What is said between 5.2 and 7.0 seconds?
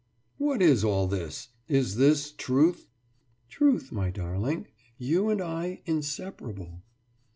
and I inseparable!